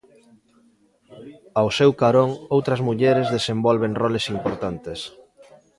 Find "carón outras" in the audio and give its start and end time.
2.01-2.79